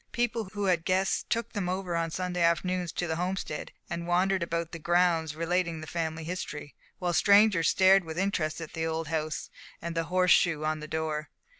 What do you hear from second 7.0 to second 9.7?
the strangers stared with interest at the old house,